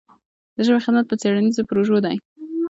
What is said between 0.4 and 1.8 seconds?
د ژبې خدمت په څېړنیزو